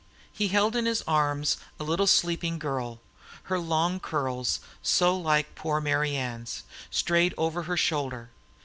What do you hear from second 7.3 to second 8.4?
over his shoulder.